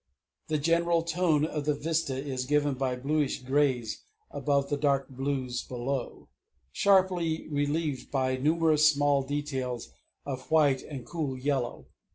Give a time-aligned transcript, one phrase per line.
[0.47, 5.61] The general tone of the vista is given by bluish greys above and dark blues
[5.61, 6.27] below,
[6.71, 9.91] sharply relieved by numerous small details
[10.25, 11.85] of white and cool yellow.